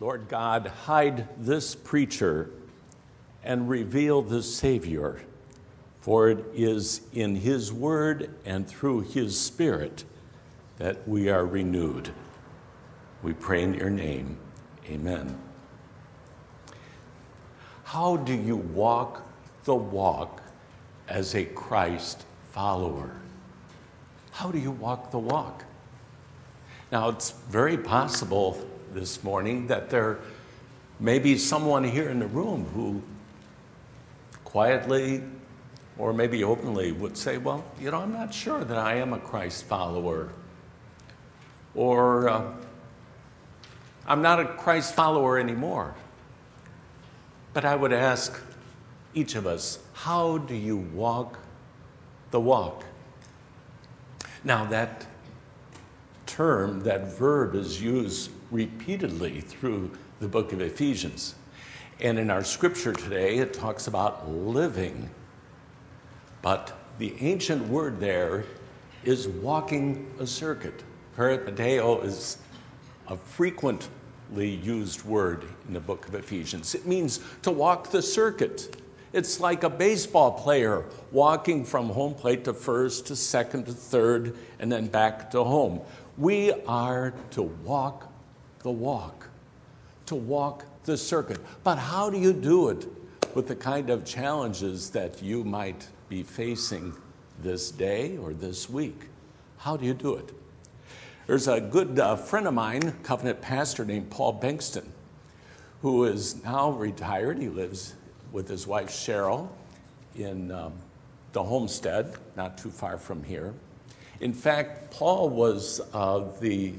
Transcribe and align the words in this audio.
Lord 0.00 0.28
God, 0.28 0.68
hide 0.84 1.26
this 1.36 1.74
preacher 1.74 2.50
and 3.42 3.68
reveal 3.68 4.22
the 4.22 4.44
Savior, 4.44 5.20
for 6.00 6.28
it 6.28 6.44
is 6.54 7.00
in 7.12 7.34
His 7.34 7.72
Word 7.72 8.32
and 8.44 8.68
through 8.68 9.00
His 9.00 9.38
Spirit 9.38 10.04
that 10.76 11.08
we 11.08 11.28
are 11.28 11.44
renewed. 11.44 12.10
We 13.24 13.32
pray 13.32 13.62
in 13.62 13.74
your 13.74 13.90
name. 13.90 14.38
Amen. 14.88 15.36
How 17.82 18.16
do 18.16 18.34
you 18.34 18.56
walk 18.56 19.26
the 19.64 19.74
walk 19.74 20.42
as 21.08 21.34
a 21.34 21.44
Christ 21.44 22.24
follower? 22.52 23.10
How 24.30 24.52
do 24.52 24.58
you 24.58 24.70
walk 24.70 25.10
the 25.10 25.18
walk? 25.18 25.64
Now, 26.92 27.08
it's 27.08 27.32
very 27.50 27.76
possible 27.76 28.64
this 28.94 29.22
morning 29.22 29.66
that 29.68 29.90
there 29.90 30.18
may 31.00 31.18
be 31.18 31.38
someone 31.38 31.84
here 31.84 32.08
in 32.08 32.18
the 32.18 32.26
room 32.26 32.66
who 32.74 33.02
quietly 34.44 35.22
or 35.98 36.12
maybe 36.12 36.44
openly 36.44 36.92
would 36.92 37.16
say, 37.16 37.38
Well, 37.38 37.64
you 37.80 37.90
know, 37.90 37.98
I'm 37.98 38.12
not 38.12 38.32
sure 38.32 38.64
that 38.64 38.78
I 38.78 38.94
am 38.94 39.12
a 39.12 39.18
Christ 39.18 39.64
follower. 39.64 40.30
Or 41.74 42.28
uh, 42.28 42.54
I'm 44.06 44.22
not 44.22 44.40
a 44.40 44.44
Christ 44.44 44.94
follower 44.94 45.38
anymore. 45.38 45.94
But 47.52 47.64
I 47.64 47.74
would 47.74 47.92
ask 47.92 48.40
each 49.12 49.34
of 49.34 49.46
us, 49.46 49.80
How 49.92 50.38
do 50.38 50.54
you 50.54 50.76
walk 50.76 51.38
the 52.30 52.40
walk? 52.40 52.84
Now, 54.44 54.64
that 54.66 55.04
term, 56.26 56.84
that 56.84 57.18
verb 57.18 57.56
is 57.56 57.82
used 57.82 58.30
repeatedly 58.50 59.40
through 59.40 59.90
the 60.20 60.28
book 60.28 60.52
of 60.52 60.60
Ephesians. 60.60 61.34
And 62.00 62.18
in 62.18 62.30
our 62.30 62.44
scripture 62.44 62.92
today, 62.92 63.38
it 63.38 63.52
talks 63.52 63.86
about 63.86 64.30
living. 64.30 65.10
But 66.42 66.78
the 66.98 67.14
ancient 67.20 67.68
word 67.68 68.00
there 68.00 68.44
is 69.04 69.28
walking 69.28 70.10
a 70.18 70.26
circuit. 70.26 70.82
Peripateo 71.16 72.04
is 72.04 72.38
a 73.08 73.16
frequently 73.16 74.50
used 74.50 75.04
word 75.04 75.44
in 75.66 75.74
the 75.74 75.80
book 75.80 76.06
of 76.06 76.14
Ephesians. 76.14 76.74
It 76.74 76.86
means 76.86 77.20
to 77.42 77.50
walk 77.50 77.90
the 77.90 78.02
circuit. 78.02 78.80
It's 79.12 79.40
like 79.40 79.62
a 79.62 79.70
baseball 79.70 80.32
player 80.32 80.84
walking 81.10 81.64
from 81.64 81.88
home 81.88 82.14
plate 82.14 82.44
to 82.44 82.52
first 82.52 83.06
to 83.06 83.16
second 83.16 83.64
to 83.66 83.72
third 83.72 84.36
and 84.58 84.70
then 84.70 84.86
back 84.86 85.30
to 85.32 85.42
home. 85.42 85.80
We 86.16 86.52
are 86.64 87.14
to 87.30 87.42
walk 87.42 88.07
the 88.62 88.70
walk, 88.70 89.28
to 90.06 90.14
walk 90.14 90.64
the 90.84 90.96
circuit. 90.96 91.38
But 91.64 91.76
how 91.76 92.10
do 92.10 92.18
you 92.18 92.32
do 92.32 92.68
it 92.68 92.86
with 93.34 93.48
the 93.48 93.56
kind 93.56 93.90
of 93.90 94.04
challenges 94.04 94.90
that 94.90 95.22
you 95.22 95.44
might 95.44 95.88
be 96.08 96.22
facing 96.22 96.94
this 97.40 97.70
day 97.70 98.16
or 98.16 98.32
this 98.32 98.68
week? 98.68 99.08
How 99.58 99.76
do 99.76 99.86
you 99.86 99.94
do 99.94 100.14
it? 100.14 100.32
There's 101.26 101.46
a 101.46 101.60
good 101.60 101.98
uh, 101.98 102.16
friend 102.16 102.46
of 102.46 102.54
mine, 102.54 102.94
covenant 103.02 103.42
pastor 103.42 103.84
named 103.84 104.10
Paul 104.10 104.40
Bankston, 104.40 104.86
who 105.82 106.04
is 106.04 106.42
now 106.42 106.70
retired. 106.70 107.38
He 107.38 107.48
lives 107.48 107.94
with 108.32 108.48
his 108.48 108.66
wife 108.66 108.88
Cheryl 108.88 109.48
in 110.16 110.50
um, 110.50 110.72
the 111.32 111.42
homestead, 111.42 112.14
not 112.36 112.56
too 112.56 112.70
far 112.70 112.96
from 112.96 113.22
here. 113.22 113.52
In 114.20 114.32
fact, 114.32 114.90
Paul 114.90 115.28
was 115.28 115.80
uh, 115.92 116.24
the 116.40 116.72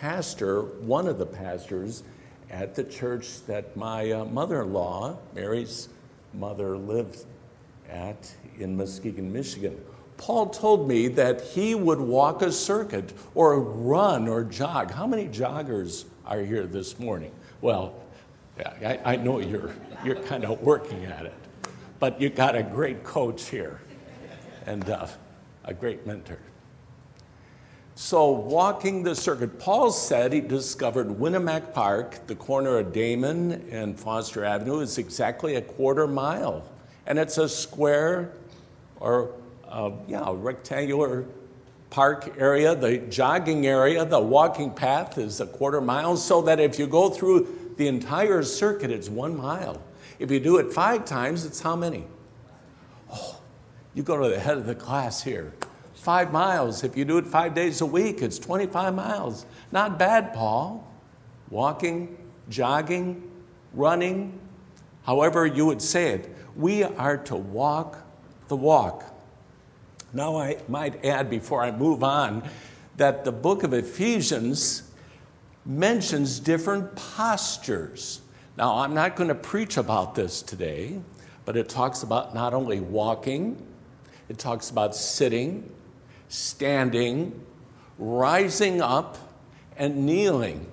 pastor, 0.00 0.62
one 0.62 1.06
of 1.06 1.18
the 1.18 1.26
pastors 1.26 2.02
at 2.50 2.74
the 2.74 2.84
church 2.84 3.44
that 3.46 3.76
my 3.76 4.10
uh, 4.10 4.24
mother 4.24 4.62
in 4.62 4.72
law, 4.72 5.18
Mary's 5.34 5.88
mother, 6.32 6.76
lived 6.76 7.24
at 7.88 8.32
in 8.58 8.76
Muskegon, 8.76 9.32
Michigan. 9.32 9.80
Paul 10.16 10.50
told 10.50 10.88
me 10.88 11.08
that 11.08 11.40
he 11.40 11.74
would 11.74 12.00
walk 12.00 12.42
a 12.42 12.52
circuit 12.52 13.12
or 13.34 13.60
run 13.60 14.28
or 14.28 14.44
jog. 14.44 14.90
How 14.90 15.06
many 15.06 15.26
joggers 15.26 16.04
are 16.26 16.40
here 16.40 16.66
this 16.66 16.98
morning? 16.98 17.32
Well, 17.60 17.94
I, 18.58 19.00
I 19.04 19.16
know 19.16 19.40
you're, 19.40 19.74
you're 20.04 20.22
kind 20.22 20.44
of 20.44 20.60
working 20.60 21.04
at 21.04 21.26
it, 21.26 21.34
but 21.98 22.20
you 22.20 22.28
got 22.28 22.54
a 22.54 22.62
great 22.62 23.02
coach 23.02 23.48
here 23.48 23.80
and 24.66 24.88
uh, 24.88 25.08
a 25.64 25.74
great 25.74 26.06
mentor. 26.06 26.38
So, 27.96 28.28
walking 28.30 29.04
the 29.04 29.14
circuit, 29.14 29.60
Paul 29.60 29.92
said 29.92 30.32
he 30.32 30.40
discovered 30.40 31.06
Winnemac 31.06 31.72
Park, 31.72 32.26
the 32.26 32.34
corner 32.34 32.78
of 32.78 32.92
Damen 32.92 33.72
and 33.72 33.98
Foster 33.98 34.44
Avenue, 34.44 34.80
is 34.80 34.98
exactly 34.98 35.54
a 35.54 35.62
quarter 35.62 36.08
mile. 36.08 36.68
And 37.06 37.20
it's 37.20 37.38
a 37.38 37.48
square 37.48 38.32
or, 38.98 39.32
uh, 39.68 39.92
yeah, 40.08 40.24
rectangular 40.28 41.24
park 41.90 42.34
area. 42.36 42.74
The 42.74 42.98
jogging 42.98 43.64
area, 43.64 44.04
the 44.04 44.20
walking 44.20 44.74
path 44.74 45.16
is 45.16 45.40
a 45.40 45.46
quarter 45.46 45.80
mile, 45.80 46.16
so 46.16 46.42
that 46.42 46.58
if 46.58 46.80
you 46.80 46.88
go 46.88 47.10
through 47.10 47.74
the 47.76 47.86
entire 47.86 48.42
circuit, 48.42 48.90
it's 48.90 49.08
one 49.08 49.36
mile. 49.36 49.80
If 50.18 50.32
you 50.32 50.40
do 50.40 50.56
it 50.56 50.72
five 50.72 51.04
times, 51.04 51.44
it's 51.44 51.60
how 51.60 51.76
many? 51.76 52.06
Oh, 53.12 53.40
you 53.94 54.02
go 54.02 54.20
to 54.20 54.28
the 54.28 54.40
head 54.40 54.56
of 54.56 54.66
the 54.66 54.74
class 54.74 55.22
here 55.22 55.52
five 55.94 56.32
miles. 56.32 56.84
If 56.84 56.96
you 56.96 57.04
do 57.04 57.18
it 57.18 57.26
five 57.26 57.54
days 57.54 57.80
a 57.80 57.86
week, 57.86 58.22
it's 58.22 58.38
25 58.38 58.94
miles. 58.94 59.46
Not 59.72 59.98
bad, 59.98 60.34
Paul. 60.34 60.86
Walking, 61.50 62.16
jogging, 62.48 63.30
running, 63.72 64.38
however 65.04 65.46
you 65.46 65.66
would 65.66 65.82
say 65.82 66.10
it. 66.10 66.34
We 66.56 66.82
are 66.82 67.16
to 67.18 67.36
walk 67.36 67.98
the 68.48 68.56
walk. 68.56 69.04
Now, 70.12 70.36
I 70.36 70.58
might 70.68 71.04
add 71.04 71.28
before 71.28 71.62
I 71.62 71.72
move 71.72 72.04
on 72.04 72.48
that 72.96 73.24
the 73.24 73.32
book 73.32 73.64
of 73.64 73.72
Ephesians 73.72 74.84
mentions 75.66 76.38
different 76.38 76.94
postures. 76.94 78.20
Now, 78.56 78.78
I'm 78.78 78.94
not 78.94 79.16
going 79.16 79.28
to 79.28 79.34
preach 79.34 79.76
about 79.76 80.14
this 80.14 80.42
today, 80.42 81.00
but 81.44 81.56
it 81.56 81.68
talks 81.68 82.02
about 82.02 82.34
not 82.34 82.54
only 82.54 82.80
walking, 82.80 83.66
it 84.28 84.38
talks 84.38 84.70
about 84.70 84.94
sitting, 84.94 85.70
standing, 86.28 87.40
rising 87.98 88.80
up, 88.80 89.18
and 89.76 90.06
kneeling. 90.06 90.66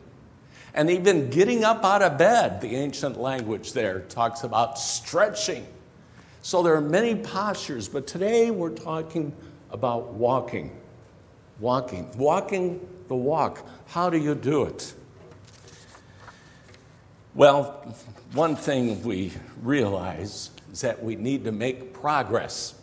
And 0.73 0.89
even 0.89 1.29
getting 1.29 1.63
up 1.63 1.83
out 1.83 2.01
of 2.01 2.17
bed, 2.17 2.61
the 2.61 2.75
ancient 2.75 3.19
language 3.19 3.73
there 3.73 4.01
talks 4.01 4.43
about 4.43 4.79
stretching. 4.79 5.65
So 6.41 6.63
there 6.63 6.75
are 6.75 6.81
many 6.81 7.15
postures, 7.15 7.87
but 7.87 8.07
today 8.07 8.51
we're 8.51 8.69
talking 8.69 9.33
about 9.69 10.13
walking. 10.13 10.75
Walking. 11.59 12.09
Walking 12.17 12.87
the 13.07 13.15
walk. 13.15 13.67
How 13.87 14.09
do 14.09 14.17
you 14.17 14.33
do 14.33 14.63
it? 14.63 14.93
Well, 17.35 17.95
one 18.33 18.55
thing 18.55 19.03
we 19.03 19.31
realize 19.61 20.49
is 20.71 20.81
that 20.81 21.03
we 21.03 21.15
need 21.15 21.43
to 21.45 21.51
make 21.51 21.93
progress. 21.93 22.75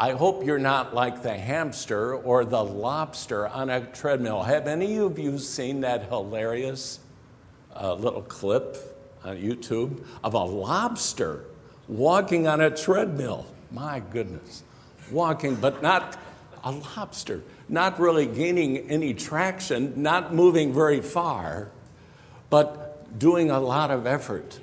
I 0.00 0.12
hope 0.12 0.46
you're 0.46 0.58
not 0.58 0.94
like 0.94 1.22
the 1.22 1.36
hamster 1.36 2.14
or 2.14 2.46
the 2.46 2.64
lobster 2.64 3.46
on 3.46 3.68
a 3.68 3.82
treadmill. 3.82 4.42
Have 4.42 4.66
any 4.66 4.96
of 4.96 5.18
you 5.18 5.38
seen 5.38 5.82
that 5.82 6.08
hilarious 6.08 7.00
uh, 7.78 7.92
little 7.92 8.22
clip 8.22 8.78
on 9.22 9.36
YouTube 9.36 10.02
of 10.24 10.32
a 10.32 10.42
lobster 10.42 11.44
walking 11.86 12.48
on 12.48 12.62
a 12.62 12.70
treadmill? 12.70 13.44
My 13.70 14.00
goodness. 14.00 14.62
Walking, 15.10 15.54
but 15.56 15.82
not 15.82 16.16
a 16.64 16.72
lobster, 16.72 17.42
not 17.68 18.00
really 18.00 18.24
gaining 18.24 18.78
any 18.88 19.12
traction, 19.12 20.02
not 20.02 20.32
moving 20.32 20.72
very 20.72 21.02
far, 21.02 21.72
but 22.48 23.18
doing 23.18 23.50
a 23.50 23.60
lot 23.60 23.90
of 23.90 24.06
effort. 24.06 24.60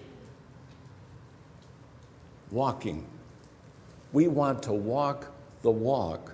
Walking 2.49 3.05
we 4.11 4.27
want 4.27 4.63
to 4.63 4.73
walk 4.73 5.27
the 5.61 5.71
walk, 5.71 6.33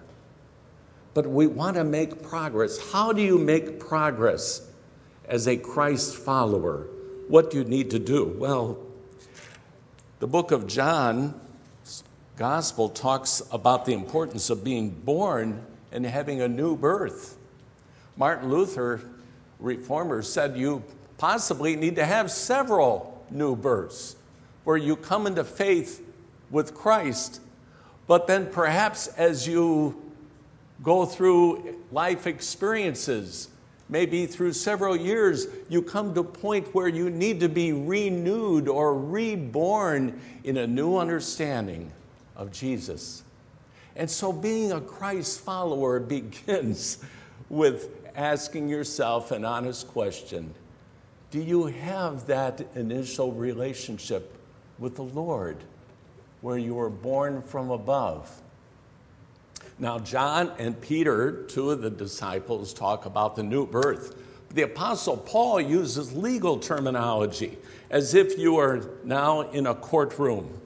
but 1.13 1.27
we 1.27 1.47
want 1.47 1.75
to 1.77 1.83
make 1.83 2.21
progress. 2.21 2.91
How 2.91 3.13
do 3.13 3.21
you 3.21 3.37
make 3.37 3.79
progress 3.79 4.67
as 5.25 5.47
a 5.47 5.57
Christ 5.57 6.15
follower? 6.15 6.87
What 7.27 7.51
do 7.51 7.57
you 7.57 7.63
need 7.63 7.89
to 7.91 7.99
do? 7.99 8.35
Well, 8.37 8.77
the 10.19 10.27
book 10.27 10.51
of 10.51 10.67
John, 10.67 11.39
gospel 12.37 12.89
talks 12.89 13.41
about 13.51 13.85
the 13.85 13.93
importance 13.93 14.49
of 14.49 14.63
being 14.63 14.89
born 14.89 15.65
and 15.91 16.05
having 16.05 16.41
a 16.41 16.47
new 16.47 16.75
birth. 16.75 17.37
Martin 18.15 18.49
Luther, 18.49 19.01
reformer, 19.59 20.21
said 20.21 20.57
you 20.57 20.83
possibly 21.17 21.75
need 21.75 21.95
to 21.95 22.05
have 22.05 22.31
several 22.31 23.25
new 23.29 23.55
births 23.55 24.15
where 24.63 24.77
you 24.77 24.95
come 24.95 25.27
into 25.27 25.43
faith 25.43 26.05
with 26.51 26.73
Christ 26.73 27.41
but 28.07 28.27
then 28.27 28.47
perhaps 28.47 29.07
as 29.07 29.47
you 29.47 30.01
go 30.81 31.05
through 31.05 31.75
life 31.91 32.27
experiences 32.27 33.49
Maybe 33.89 34.25
through 34.25 34.53
several 34.53 34.95
years, 34.95 35.45
you 35.69 35.81
come 35.81 36.13
to 36.13 36.21
a 36.21 36.23
point 36.23 36.73
where 36.73 36.87
you 36.87 37.09
need 37.09 37.41
to 37.41 37.47
be 37.49 37.73
renewed 37.73 38.67
or 38.67 38.97
reborn 38.97 40.19
in 40.43 40.57
a 40.57 40.65
new 40.65 40.97
understanding 40.97 41.91
of 42.35 42.51
Jesus. 42.51 43.23
And 43.95 44.09
so, 44.09 44.33
being 44.33 44.71
a 44.71 44.81
Christ 44.81 45.41
follower 45.41 45.99
begins 46.15 46.97
with 47.49 47.89
asking 48.15 48.69
yourself 48.69 49.31
an 49.31 49.43
honest 49.43 49.87
question 49.89 50.53
Do 51.29 51.39
you 51.39 51.65
have 51.67 52.25
that 52.27 52.65
initial 52.75 53.31
relationship 53.31 54.35
with 54.79 54.95
the 54.95 55.03
Lord 55.03 55.57
where 56.43 56.57
you 56.57 56.75
were 56.75 56.89
born 56.89 57.41
from 57.41 57.71
above? 57.71 58.41
Now, 59.79 59.97
John 59.97 60.51
and 60.59 60.79
Peter, 60.79 61.43
two 61.47 61.71
of 61.71 61.81
the 61.81 61.89
disciples, 61.89 62.73
talk 62.73 63.05
about 63.05 63.37
the 63.37 63.43
new 63.43 63.65
birth. 63.65 64.17
The 64.49 64.63
Apostle 64.63 65.15
Paul 65.15 65.61
uses 65.61 66.11
legal 66.11 66.59
terminology 66.59 67.57
as 67.89 68.13
if 68.13 68.37
you 68.37 68.57
are 68.57 68.89
now 69.05 69.51
in 69.51 69.65
a 69.65 69.73
courtroom. 69.73 70.59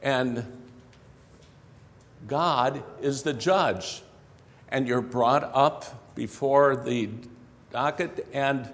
And 0.00 0.44
God 2.28 2.84
is 3.02 3.24
the 3.24 3.34
judge, 3.34 4.00
and 4.68 4.86
you're 4.86 5.02
brought 5.02 5.42
up 5.42 6.14
before 6.14 6.76
the 6.76 7.10
docket, 7.72 8.28
and 8.32 8.72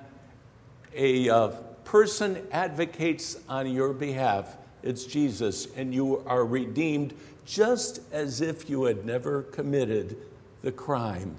a 0.94 1.30
uh, 1.30 1.48
person 1.84 2.46
advocates 2.52 3.38
on 3.48 3.72
your 3.72 3.94
behalf. 3.94 4.58
It's 4.82 5.04
Jesus, 5.04 5.68
and 5.76 5.94
you 5.94 6.22
are 6.26 6.44
redeemed 6.44 7.14
just 7.44 8.00
as 8.12 8.40
if 8.40 8.70
you 8.70 8.84
had 8.84 9.04
never 9.04 9.42
committed 9.42 10.16
the 10.62 10.72
crime. 10.72 11.36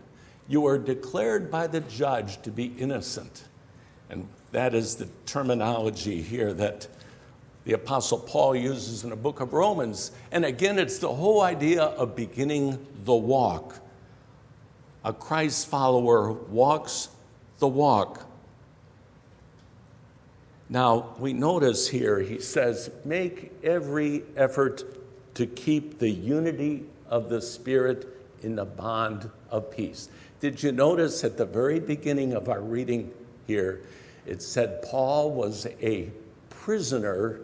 You 0.47 0.65
are 0.67 0.77
declared 0.77 1.49
by 1.49 1.67
the 1.67 1.79
judge 1.79 2.41
to 2.41 2.51
be 2.51 2.73
innocent. 2.77 3.45
And 4.09 4.27
that 4.51 4.73
is 4.73 4.95
the 4.95 5.07
terminology 5.25 6.21
here 6.21 6.53
that 6.53 6.87
the 7.63 7.73
Apostle 7.73 8.19
Paul 8.19 8.55
uses 8.55 9.03
in 9.03 9.11
the 9.11 9.15
book 9.15 9.39
of 9.39 9.53
Romans. 9.53 10.11
And 10.31 10.43
again, 10.43 10.79
it's 10.79 10.97
the 10.97 11.13
whole 11.13 11.41
idea 11.41 11.83
of 11.83 12.15
beginning 12.15 12.85
the 13.03 13.15
walk. 13.15 13.79
A 15.05 15.13
Christ 15.13 15.67
follower 15.67 16.31
walks 16.31 17.09
the 17.59 17.67
walk. 17.67 18.27
Now, 20.71 21.15
we 21.19 21.33
notice 21.33 21.89
here, 21.89 22.19
he 22.19 22.39
says, 22.39 22.89
make 23.03 23.51
every 23.61 24.23
effort 24.37 24.85
to 25.35 25.45
keep 25.45 25.99
the 25.99 26.09
unity 26.09 26.85
of 27.09 27.27
the 27.27 27.41
Spirit 27.41 28.07
in 28.41 28.55
the 28.55 28.63
bond 28.63 29.29
of 29.49 29.69
peace. 29.69 30.07
Did 30.39 30.63
you 30.63 30.71
notice 30.71 31.25
at 31.25 31.35
the 31.35 31.45
very 31.45 31.81
beginning 31.81 32.31
of 32.31 32.47
our 32.47 32.61
reading 32.61 33.11
here, 33.47 33.81
it 34.25 34.41
said 34.41 34.81
Paul 34.81 35.31
was 35.31 35.67
a 35.81 36.09
prisoner 36.49 37.41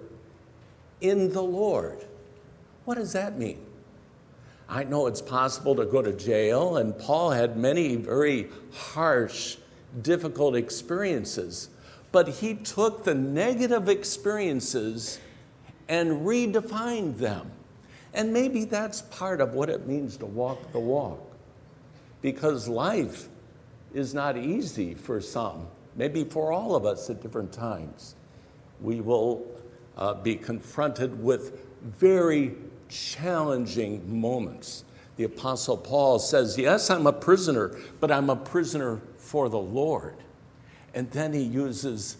in 1.02 1.34
the 1.34 1.44
Lord. 1.44 2.06
What 2.86 2.96
does 2.96 3.12
that 3.12 3.38
mean? 3.38 3.60
I 4.70 4.86
know 4.86 5.06
it's 5.06 5.22
possible 5.22 5.76
to 5.76 5.86
go 5.86 6.02
to 6.02 6.14
jail, 6.14 6.78
and 6.78 6.98
Paul 6.98 7.32
had 7.32 7.58
many 7.58 7.98
very 7.98 8.48
harsh, 8.72 9.58
difficult 10.02 10.56
experiences. 10.56 11.70
But 12.12 12.28
he 12.28 12.56
took 12.56 13.04
the 13.04 13.14
negative 13.14 13.90
experiences 13.90 15.20
and 15.90 16.26
redefined 16.26 17.18
them. 17.18 17.52
And 18.14 18.34
maybe 18.34 18.66
that's 18.66 19.02
part 19.04 19.42
of 19.42 19.54
what 19.54 19.70
it 19.70 19.88
means 19.88 20.18
to 20.18 20.26
walk 20.26 20.72
the 20.72 20.80
walk. 20.80 21.20
Because 22.22 22.68
life 22.68 23.28
is 23.94 24.14
not 24.14 24.38
easy 24.38 24.94
for 24.94 25.22
some, 25.22 25.68
maybe 25.96 26.24
for 26.24 26.52
all 26.52 26.76
of 26.76 26.86
us 26.86 27.10
at 27.10 27.22
different 27.22 27.52
times. 27.52 28.16
We 28.82 29.02
will 29.02 29.46
uh, 29.98 30.16
be 30.16 30.36
confronted 30.36 31.22
with 31.22 31.60
very 31.84 32.56
challenging 32.90 34.20
moments. 34.20 34.84
The 35.18 35.24
Apostle 35.26 35.78
Paul 35.78 36.20
says, 36.20 36.58
Yes, 36.58 36.90
I'm 36.90 37.08
a 37.08 37.14
prisoner, 37.14 37.78
but 38.00 38.12
I'm 38.12 38.30
a 38.30 38.36
prisoner 38.36 39.02
for 39.18 39.50
the 39.50 39.60
Lord. 39.60 40.16
And 40.98 41.12
then 41.12 41.32
he 41.32 41.44
uses 41.44 42.18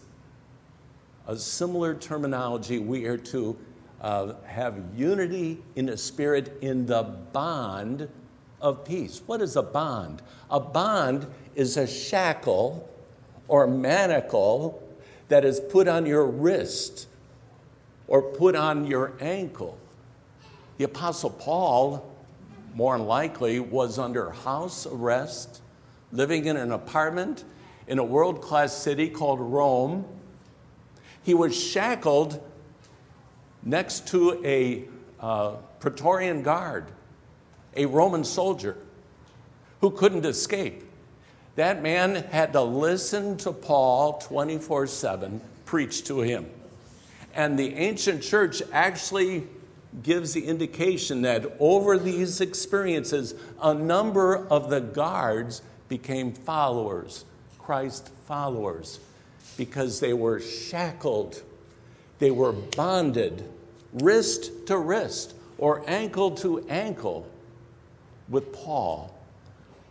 a 1.26 1.36
similar 1.36 1.96
terminology. 1.96 2.78
We 2.78 3.06
are 3.06 3.16
to 3.16 3.58
uh, 4.00 4.34
have 4.46 4.80
unity 4.94 5.58
in 5.74 5.86
the 5.86 5.96
Spirit 5.96 6.56
in 6.60 6.86
the 6.86 7.02
bond 7.02 8.08
of 8.60 8.84
peace. 8.84 9.20
What 9.26 9.42
is 9.42 9.56
a 9.56 9.64
bond? 9.64 10.22
A 10.48 10.60
bond 10.60 11.26
is 11.56 11.76
a 11.76 11.88
shackle 11.88 12.88
or 13.48 13.66
manacle 13.66 14.80
that 15.26 15.44
is 15.44 15.58
put 15.58 15.88
on 15.88 16.06
your 16.06 16.24
wrist 16.24 17.08
or 18.06 18.22
put 18.22 18.54
on 18.54 18.86
your 18.86 19.12
ankle. 19.18 19.76
The 20.76 20.84
Apostle 20.84 21.30
Paul, 21.30 22.08
more 22.76 22.96
than 22.96 23.08
likely, 23.08 23.58
was 23.58 23.98
under 23.98 24.30
house 24.30 24.86
arrest, 24.86 25.62
living 26.12 26.44
in 26.44 26.56
an 26.56 26.70
apartment 26.70 27.42
in 27.88 27.98
a 27.98 28.04
world 28.04 28.40
class 28.40 28.76
city 28.76 29.08
called 29.08 29.40
Rome. 29.40 30.04
He 31.22 31.34
was 31.34 31.58
shackled 31.58 32.40
next 33.64 34.06
to 34.08 34.40
a 34.44 34.84
uh, 35.18 35.56
Praetorian 35.80 36.42
guard, 36.42 36.86
a 37.74 37.86
Roman 37.86 38.24
soldier 38.24 38.76
who 39.80 39.90
couldn't 39.90 40.24
escape. 40.24 40.84
That 41.56 41.82
man 41.82 42.14
had 42.30 42.52
to 42.52 42.62
listen 42.62 43.36
to 43.38 43.52
Paul 43.52 44.18
24 44.18 44.86
7 44.86 45.40
preach 45.64 46.04
to 46.04 46.20
him. 46.20 46.48
And 47.34 47.58
the 47.58 47.74
ancient 47.74 48.22
church 48.22 48.62
actually 48.72 49.46
gives 50.02 50.34
the 50.34 50.44
indication 50.46 51.22
that 51.22 51.56
over 51.58 51.98
these 51.98 52.40
experiences, 52.40 53.34
a 53.60 53.74
number 53.74 54.46
of 54.48 54.70
the 54.70 54.80
guards 54.80 55.62
became 55.88 56.32
followers, 56.32 57.24
Christ 57.68 58.08
followers, 58.24 58.98
because 59.58 60.00
they 60.00 60.14
were 60.14 60.40
shackled, 60.40 61.42
they 62.18 62.30
were 62.30 62.52
bonded, 62.52 63.44
wrist 63.92 64.66
to 64.68 64.78
wrist, 64.78 65.34
or 65.58 65.84
ankle 65.86 66.30
to 66.36 66.66
ankle 66.70 67.26
with 68.26 68.54
Paul, 68.54 69.14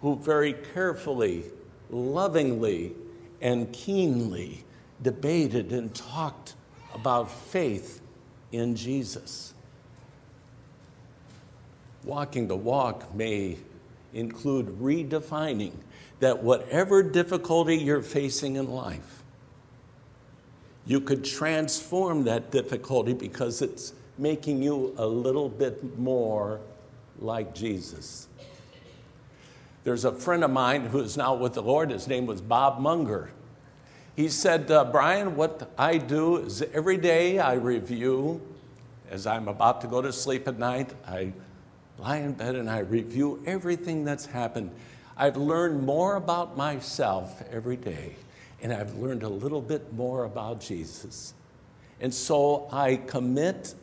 who 0.01 0.15
very 0.15 0.53
carefully, 0.73 1.43
lovingly, 1.91 2.93
and 3.43 3.71
keenly 3.71 4.63
debated 5.03 5.71
and 5.71 5.93
talked 5.93 6.55
about 6.95 7.29
faith 7.29 8.01
in 8.51 8.75
Jesus. 8.75 9.53
Walking 12.03 12.47
the 12.47 12.57
walk 12.57 13.13
may 13.13 13.59
include 14.17 14.67
redefining 14.79 15.73
that 16.19 16.43
whatever 16.43 17.03
difficulty 17.03 17.77
you're 17.77 18.01
facing 18.01 18.55
in 18.55 18.69
life, 18.69 19.23
you 20.85 20.99
could 20.99 21.23
transform 21.23 22.23
that 22.23 22.49
difficulty 22.49 23.13
because 23.13 23.61
it's 23.61 23.93
making 24.17 24.63
you 24.63 24.95
a 24.97 25.05
little 25.05 25.49
bit 25.49 25.97
more 25.99 26.59
like 27.19 27.53
Jesus. 27.53 28.27
There's 29.83 30.05
a 30.05 30.11
friend 30.11 30.43
of 30.43 30.51
mine 30.51 30.87
who 30.87 30.99
is 30.99 31.15
now 31.15 31.35
with 31.35 31.53
the 31.53 31.61
Lord. 31.61 31.91
His 31.91 32.07
name 32.07 32.25
was 32.25 32.41
Bob 32.41 32.79
Munger. 32.79 33.29
He 34.15 34.29
said, 34.29 34.71
uh, 34.71 34.85
Brian, 34.85 35.35
what 35.35 35.71
I 35.77 35.97
do 35.97 36.37
is 36.37 36.61
every 36.73 36.97
day 36.97 37.37
I 37.39 37.53
review, 37.53 38.41
as 39.09 39.27
I'm 39.27 39.47
about 39.47 39.81
to 39.81 39.87
go 39.87 40.01
to 40.01 40.11
sleep 40.11 40.47
at 40.47 40.57
night, 40.57 40.93
I 41.07 41.33
lie 41.99 42.17
in 42.17 42.33
bed 42.33 42.55
and 42.55 42.69
I 42.69 42.79
review 42.79 43.41
everything 43.45 44.05
that's 44.05 44.25
happened. 44.25 44.71
I've 45.15 45.37
learned 45.37 45.83
more 45.83 46.15
about 46.15 46.55
myself 46.55 47.41
every 47.51 47.77
day, 47.77 48.15
and 48.61 48.71
I've 48.71 48.95
learned 48.95 49.23
a 49.23 49.29
little 49.29 49.61
bit 49.61 49.93
more 49.93 50.25
about 50.25 50.61
Jesus. 50.61 51.33
And 51.99 52.13
so 52.13 52.67
I 52.71 52.97
commit 52.97 53.73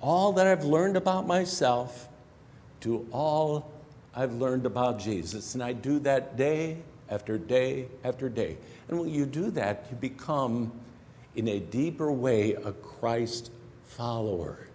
all 0.00 0.32
that 0.32 0.46
I've 0.46 0.64
learned 0.64 0.96
about 0.96 1.26
myself 1.26 2.08
to 2.80 3.06
all 3.12 3.70
I've 4.14 4.34
learned 4.34 4.66
about 4.66 4.98
Jesus. 4.98 5.54
And 5.54 5.62
I 5.62 5.72
do 5.72 6.00
that 6.00 6.36
day 6.36 6.78
after 7.08 7.38
day 7.38 7.86
after 8.02 8.28
day. 8.28 8.56
And 8.88 8.98
when 8.98 9.10
you 9.10 9.26
do 9.26 9.50
that, 9.52 9.86
you 9.90 9.96
become, 9.96 10.72
in 11.36 11.46
a 11.46 11.60
deeper 11.60 12.10
way, 12.10 12.54
a 12.54 12.72
Christ 12.72 13.52
follower. 13.84 14.66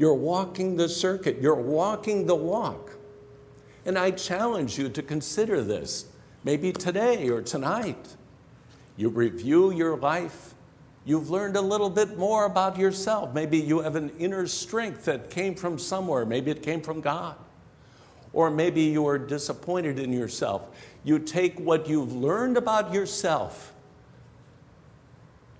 You're 0.00 0.14
walking 0.14 0.76
the 0.76 0.88
circuit, 0.88 1.42
you're 1.42 1.54
walking 1.54 2.26
the 2.26 2.34
walk. 2.34 2.92
And 3.84 3.98
I 3.98 4.12
challenge 4.12 4.78
you 4.78 4.88
to 4.88 5.02
consider 5.02 5.62
this, 5.62 6.06
maybe 6.42 6.72
today 6.72 7.28
or 7.28 7.42
tonight. 7.42 8.16
You 8.96 9.10
review 9.10 9.70
your 9.70 9.98
life. 9.98 10.54
You've 11.04 11.28
learned 11.28 11.56
a 11.56 11.60
little 11.60 11.90
bit 11.90 12.16
more 12.16 12.46
about 12.46 12.78
yourself. 12.78 13.34
Maybe 13.34 13.58
you 13.58 13.80
have 13.80 13.94
an 13.94 14.10
inner 14.18 14.46
strength 14.46 15.04
that 15.04 15.28
came 15.28 15.54
from 15.54 15.78
somewhere. 15.78 16.24
Maybe 16.24 16.50
it 16.50 16.62
came 16.62 16.80
from 16.80 17.02
God. 17.02 17.36
Or 18.32 18.50
maybe 18.50 18.80
you 18.80 19.06
are 19.06 19.18
disappointed 19.18 19.98
in 19.98 20.14
yourself. 20.14 20.66
You 21.04 21.18
take 21.18 21.60
what 21.60 21.86
you've 21.86 22.14
learned 22.14 22.56
about 22.56 22.94
yourself 22.94 23.74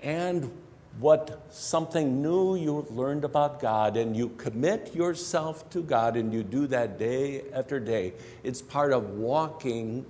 and 0.01 0.51
what 0.99 1.41
something 1.51 2.21
new 2.21 2.57
you've 2.57 2.91
learned 2.91 3.25
about 3.25 3.61
God 3.61 3.97
and 3.97 4.17
you 4.17 4.31
commit 4.31 4.95
yourself 4.95 5.69
to 5.71 5.83
God 5.83 6.17
and 6.17 6.33
you 6.33 6.43
do 6.43 6.67
that 6.67 6.99
day 6.99 7.45
after 7.53 7.81
day. 7.81 8.13
It's 8.43 8.61
part 8.61 8.93
of 8.93 9.11
walking 9.11 10.05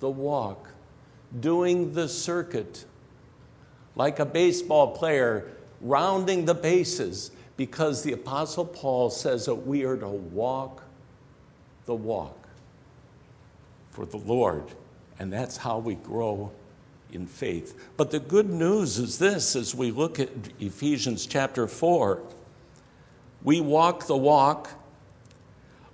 the 0.00 0.10
walk, 0.10 0.70
doing 1.38 1.92
the 1.94 2.08
circuit, 2.08 2.86
like 3.94 4.18
a 4.18 4.26
baseball 4.26 4.96
player 4.96 5.48
rounding 5.80 6.44
the 6.44 6.54
bases, 6.54 7.30
because 7.56 8.02
the 8.02 8.12
Apostle 8.12 8.64
Paul 8.64 9.10
says 9.10 9.46
that 9.46 9.54
we 9.54 9.84
are 9.84 9.96
to 9.96 10.08
walk 10.08 10.82
the 11.84 11.94
walk 11.94 12.48
for 13.90 14.04
the 14.04 14.18
Lord, 14.18 14.64
and 15.18 15.32
that's 15.32 15.56
how 15.56 15.78
we 15.78 15.94
grow 15.94 16.52
in 17.12 17.26
faith. 17.26 17.74
But 17.96 18.10
the 18.10 18.18
good 18.18 18.50
news 18.50 18.98
is 18.98 19.18
this 19.18 19.56
as 19.56 19.74
we 19.74 19.90
look 19.90 20.18
at 20.18 20.28
Ephesians 20.58 21.26
chapter 21.26 21.66
4, 21.66 22.22
we 23.42 23.60
walk 23.60 24.06
the 24.06 24.16
walk, 24.16 24.70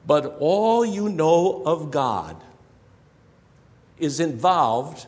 but 0.06 0.36
all 0.38 0.84
you 0.84 1.08
know 1.08 1.62
of 1.64 1.90
God 1.90 2.42
is 3.98 4.20
involved 4.20 5.06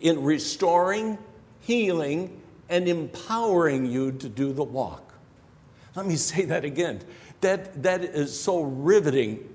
in 0.00 0.22
restoring, 0.22 1.18
healing, 1.60 2.40
and 2.68 2.88
empowering 2.88 3.86
you 3.86 4.12
to 4.12 4.28
do 4.28 4.52
the 4.52 4.64
walk. 4.64 5.14
Let 5.94 6.06
me 6.06 6.16
say 6.16 6.44
that 6.44 6.64
again. 6.64 7.00
That, 7.40 7.82
that 7.82 8.02
is 8.02 8.38
so 8.38 8.62
riveting. 8.62 9.48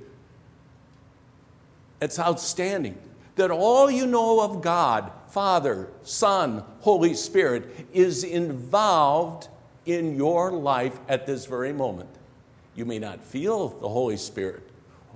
It's 2.01 2.17
outstanding 2.17 2.97
that 3.35 3.51
all 3.51 3.89
you 3.89 4.05
know 4.05 4.41
of 4.41 4.61
God, 4.61 5.11
Father, 5.29 5.89
Son, 6.03 6.63
Holy 6.81 7.13
Spirit, 7.13 7.87
is 7.93 8.23
involved 8.23 9.47
in 9.85 10.15
your 10.15 10.51
life 10.51 10.99
at 11.07 11.25
this 11.25 11.45
very 11.45 11.73
moment. 11.73 12.09
You 12.75 12.85
may 12.85 12.99
not 12.99 13.23
feel 13.23 13.69
the 13.69 13.89
Holy 13.89 14.17
Spirit 14.17 14.63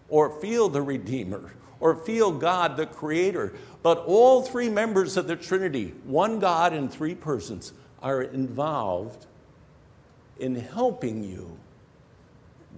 or 0.09 0.29
feel 0.41 0.69
the 0.69 0.81
Redeemer 0.81 1.53
or 1.79 1.95
feel 1.95 2.31
God, 2.31 2.77
the 2.77 2.85
Creator, 2.85 3.53
but 3.83 3.99
all 4.05 4.41
three 4.41 4.69
members 4.69 5.17
of 5.17 5.27
the 5.27 5.35
Trinity, 5.35 5.93
one 6.05 6.39
God 6.39 6.73
in 6.73 6.89
three 6.89 7.15
persons, 7.15 7.73
are 8.01 8.21
involved 8.21 9.25
in 10.39 10.55
helping 10.55 11.23
you 11.23 11.57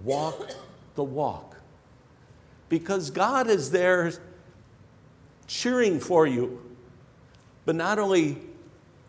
walk 0.04 0.50
the 0.94 1.04
walk. 1.04 1.56
Because 2.68 3.10
God 3.10 3.48
is 3.48 3.70
there 3.70 4.12
cheering 5.48 5.98
for 5.98 6.26
you, 6.26 6.60
but 7.64 7.74
not 7.74 7.98
only 7.98 8.38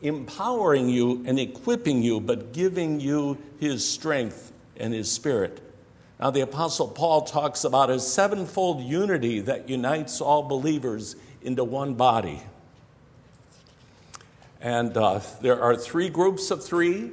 empowering 0.01 0.89
you 0.89 1.23
and 1.27 1.39
equipping 1.39 2.01
you, 2.01 2.19
but 2.19 2.53
giving 2.53 2.99
you 2.99 3.37
His 3.59 3.87
strength 3.87 4.51
and 4.77 4.93
His 4.93 5.11
Spirit. 5.11 5.61
Now, 6.19 6.31
the 6.31 6.41
Apostle 6.41 6.87
Paul 6.87 7.21
talks 7.21 7.63
about 7.63 7.89
a 7.89 7.99
sevenfold 7.99 8.81
unity 8.81 9.41
that 9.41 9.69
unites 9.69 10.19
all 10.19 10.43
believers 10.43 11.15
into 11.41 11.63
one 11.63 11.93
body. 11.93 12.41
And 14.59 14.95
uh, 14.97 15.21
there 15.41 15.61
are 15.61 15.75
three 15.75 16.09
groups 16.09 16.51
of 16.51 16.63
three. 16.63 17.11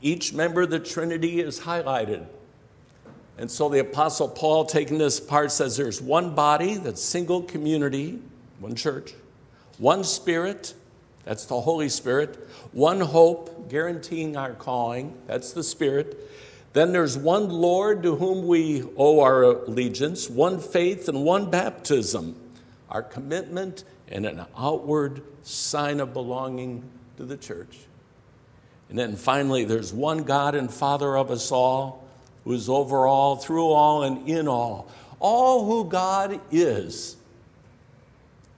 Each 0.00 0.32
member 0.32 0.62
of 0.62 0.70
the 0.70 0.78
Trinity 0.78 1.40
is 1.40 1.60
highlighted. 1.60 2.26
And 3.38 3.50
so 3.50 3.68
the 3.68 3.80
Apostle 3.80 4.28
Paul, 4.28 4.64
taking 4.66 4.98
this 4.98 5.18
part, 5.18 5.50
says 5.50 5.76
there's 5.76 6.00
one 6.00 6.34
body, 6.34 6.76
that's 6.76 7.02
single 7.02 7.42
community, 7.42 8.20
one 8.60 8.74
church, 8.74 9.14
one 9.78 10.04
spirit, 10.04 10.74
that's 11.24 11.46
the 11.46 11.60
Holy 11.60 11.88
Spirit, 11.88 12.38
one 12.72 13.00
hope, 13.00 13.70
guaranteeing 13.70 14.36
our 14.36 14.52
calling, 14.52 15.16
that's 15.26 15.52
the 15.52 15.62
Spirit. 15.62 16.30
Then 16.72 16.92
there's 16.92 17.16
one 17.18 17.48
Lord 17.48 18.02
to 18.02 18.16
whom 18.16 18.46
we 18.46 18.82
owe 18.96 19.20
our 19.20 19.42
allegiance, 19.42 20.28
one 20.28 20.58
faith, 20.58 21.08
and 21.08 21.24
one 21.24 21.50
baptism, 21.50 22.38
our 22.88 23.02
commitment 23.02 23.84
and 24.08 24.26
an 24.26 24.44
outward 24.56 25.22
sign 25.42 26.00
of 26.00 26.12
belonging 26.12 26.82
to 27.16 27.24
the 27.24 27.36
church. 27.36 27.78
And 28.88 28.98
then 28.98 29.16
finally, 29.16 29.64
there's 29.64 29.92
one 29.92 30.24
God 30.24 30.54
and 30.54 30.72
Father 30.72 31.16
of 31.16 31.30
us 31.30 31.50
all 31.50 32.01
who 32.44 32.52
is 32.52 32.68
over 32.68 33.06
all, 33.06 33.36
through 33.36 33.68
all, 33.68 34.02
and 34.02 34.28
in 34.28 34.48
all. 34.48 34.88
All 35.20 35.66
who 35.66 35.88
God 35.88 36.40
is, 36.50 37.16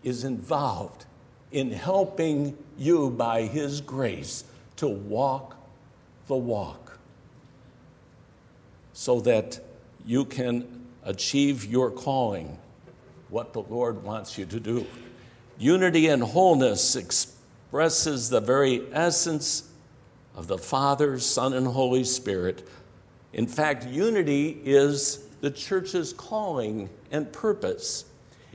is 0.03 0.25
involved 0.25 1.05
in 1.53 1.71
helping 1.71 2.57
you 2.79 3.11
by 3.11 3.43
His 3.43 3.81
grace 3.81 4.45
to 4.77 4.89
walk 4.89 5.57
the 6.27 6.37
walk 6.37 6.99
so 8.93 9.21
that 9.21 9.61
you 10.07 10.25
can 10.25 10.67
achieve 11.05 11.65
your 11.65 11.91
calling, 11.91 12.59
what 13.29 13.53
the 13.53 13.63
Lord 13.63 14.03
wants 14.03 14.39
you 14.39 14.47
to 14.47 14.61
do. 14.61 14.87
Unity 15.59 16.09
and 16.09 16.23
wholeness 16.23 16.97
expresses 16.97 18.31
the 18.31 18.41
very 18.41 18.83
essence 18.93 19.71
of 20.35 20.47
the 20.47 20.59
Father, 20.59 21.19
Son, 21.19 21.53
and 21.53 21.67
Holy 21.67 22.05
Spirit 22.05 22.67
in 23.35 23.49
fact, 23.49 23.85
unity 23.87 24.61
is 24.65 25.27
the 25.41 25.51
church's 25.51 26.13
calling 26.13 26.89
and 27.11 27.31
purpose. 27.33 28.05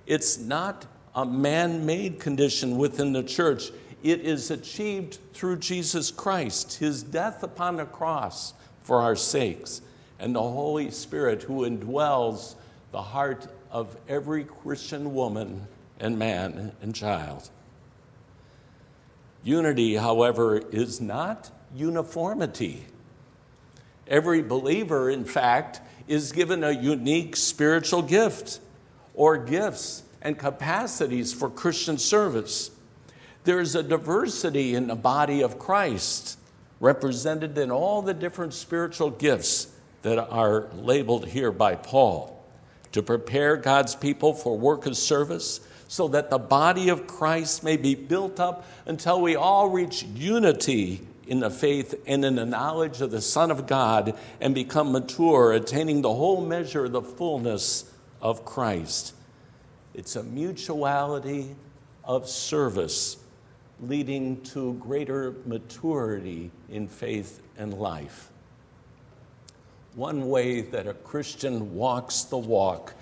It's 0.08 0.40
not 0.40 0.86
a 1.14 1.26
man 1.26 1.86
made 1.86 2.20
condition 2.20 2.78
within 2.78 3.12
the 3.12 3.24
church, 3.24 3.72
it 4.02 4.22
is 4.22 4.50
achieved 4.50 5.20
through 5.34 5.58
Jesus 5.58 6.12
Christ, 6.12 6.78
his 6.78 7.04
death 7.04 7.44
upon 7.44 7.76
the 7.76 7.86
cross 7.86 8.54
for 8.84 9.02
our 9.02 9.18
sakes, 9.18 9.82
and 10.18 10.34
the 10.34 10.42
Holy 10.42 10.90
Spirit 10.92 11.44
who 11.44 11.70
indwells 11.70 12.56
the 12.94 13.02
heart 13.02 13.48
of 13.70 13.98
every 14.08 14.46
Christian 14.46 15.14
woman 15.14 15.68
and 16.00 16.18
man 16.18 16.72
and 16.82 16.96
child. 16.96 17.50
Unity, 19.44 19.96
however, 19.96 20.58
is 20.58 21.02
not 21.02 21.52
uniformity. 21.76 22.86
Every 24.10 24.42
believer, 24.42 25.10
in 25.10 25.24
fact, 25.24 25.82
is 26.08 26.32
given 26.32 26.64
a 26.64 26.72
unique 26.72 27.36
spiritual 27.36 28.02
gift 28.02 28.60
or 29.14 29.38
gifts 29.38 30.04
and 30.22 30.38
capacities 30.38 31.32
for 31.32 31.50
Christian 31.50 31.98
service. 31.98 32.72
There's 33.44 33.76
a 33.76 33.84
diversity 33.84 34.76
in 34.76 34.88
the 34.88 34.96
body 34.96 35.42
of 35.42 35.60
Christ 35.60 36.38
represented 36.80 37.58
in 37.58 37.72
all 37.72 38.02
the 38.02 38.14
different 38.14 38.54
spiritual 38.54 39.12
gifts 39.12 39.68
that 40.02 40.18
are 40.18 40.68
labeled 40.74 41.28
here 41.28 41.52
by 41.52 41.76
Paul 41.76 42.44
to 42.92 43.04
prepare 43.04 43.58
God's 43.58 43.96
people 43.96 44.34
for 44.34 44.58
work 44.58 44.86
of 44.86 44.98
service 44.98 45.60
so 45.88 46.08
that 46.10 46.30
the 46.30 46.38
body 46.38 46.90
of 46.90 47.08
Christ 47.08 47.64
may 47.64 47.78
be 47.78 47.96
built 47.96 48.40
up 48.40 48.66
until 48.86 49.22
we 49.22 49.36
all 49.36 49.70
reach 49.70 50.04
unity 50.04 51.02
in 51.30 51.40
the 51.40 51.50
faith 51.52 51.94
and 52.08 52.26
in 52.26 52.36
the 52.36 52.46
knowledge 52.46 53.02
of 53.02 53.12
the 53.12 53.22
Son 53.22 53.52
of 53.52 53.68
God 53.68 54.18
and 54.42 54.56
become 54.56 54.92
mature, 54.92 55.54
attaining 55.54 56.02
the 56.02 56.14
whole 56.14 56.44
measure 56.44 56.86
of 56.86 56.92
the 56.92 57.04
fullness 57.04 57.86
of 58.20 58.44
Christ. 58.44 59.14
It's 59.94 60.16
a 60.16 60.24
mutuality 60.24 61.56
of 62.04 62.28
service 62.28 63.18
leading 63.80 64.42
to 64.42 64.74
greater 64.74 65.36
maturity 65.46 66.50
in 66.68 66.88
faith 66.88 67.42
and 67.60 67.76
life. 67.76 68.32
One 69.94 70.30
way 70.30 70.62
that 70.62 70.88
a 70.88 70.94
Christian 70.96 71.76
walks 71.76 72.24
the 72.24 72.38
walk 72.40 72.96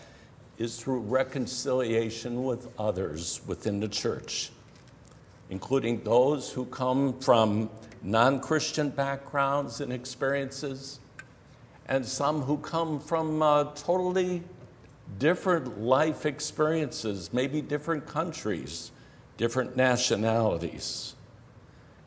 is 0.57 0.77
through 0.77 0.99
reconciliation 0.99 2.43
with 2.43 2.67
others 2.77 3.39
within 3.47 3.79
the 3.79 3.87
church, 3.87 4.49
including 5.49 6.03
those 6.03 6.51
who 6.51 6.65
come 6.65 7.19
from 7.19 7.69
non 8.01 8.39
Christian 8.39 8.89
backgrounds 8.89 9.81
and 9.81 9.91
experiences, 9.91 10.99
and 11.87 12.05
some 12.05 12.41
who 12.41 12.57
come 12.57 12.99
from 12.99 13.41
uh, 13.41 13.65
totally 13.75 14.43
different 15.19 15.79
life 15.79 16.25
experiences, 16.25 17.31
maybe 17.31 17.61
different 17.61 18.05
countries, 18.05 18.91
different 19.37 19.75
nationalities. 19.75 21.15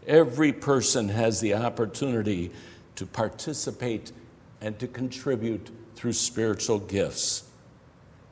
Every 0.07 0.53
person 0.53 1.09
has 1.09 1.41
the 1.41 1.55
opportunity 1.55 2.51
to 2.97 3.07
participate 3.07 4.13
and 4.61 4.79
to 4.79 4.87
contribute 4.87 5.71
through 5.95 6.13
spiritual 6.13 6.79
gifts 6.79 7.45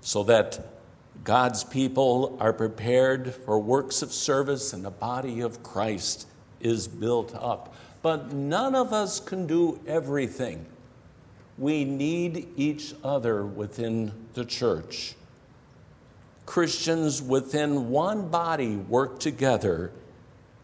so 0.00 0.23
that 0.25 0.78
God's 1.25 1.65
people 1.65 2.37
are 2.41 2.53
prepared 2.53 3.35
for 3.35 3.59
works 3.59 4.03
of 4.03 4.13
service 4.13 4.73
and 4.73 4.85
the 4.85 4.91
body 4.91 5.41
of 5.41 5.63
Christ 5.63 6.27
is 6.61 6.89
built 6.89 7.35
up. 7.35 7.75
But 8.03 8.33
none 8.33 8.75
of 8.75 8.93
us 8.93 9.21
can 9.21 9.47
do 9.47 9.81
everything. 9.87 10.65
We 11.57 11.85
need 11.85 12.49
each 12.57 12.95
other 13.03 13.45
within 13.45 14.13
the 14.35 14.45
church. 14.45 15.17
Christians 16.47 17.21
within 17.21 17.91
one 17.91 18.29
body 18.29 18.77
work 18.77 19.19
together. 19.19 19.91